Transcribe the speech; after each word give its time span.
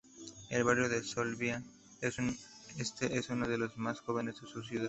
El 0.49 0.63
barrio 0.63 0.89
de 0.89 1.03
Soliva 1.03 1.61
Este 2.01 3.15
es 3.19 3.29
uno 3.29 3.47
de 3.47 3.59
los 3.59 3.77
más 3.77 3.99
jóvenes 3.99 4.33
de 4.41 4.47
la 4.51 4.63
ciudad. 4.67 4.79